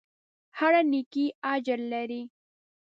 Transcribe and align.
هره 0.57 0.81
نېکۍ 0.91 1.25
اجر 1.53 1.79
لري. 1.91 2.21